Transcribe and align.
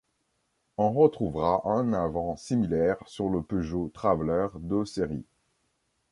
On 0.79 0.91
retrouvera 0.93 1.61
un 1.69 1.93
avant 1.93 2.35
similaire 2.35 2.97
sur 3.05 3.29
le 3.29 3.43
Peugeot 3.43 3.91
Traveller 3.93 4.47
de 4.55 4.83
série. 4.83 5.27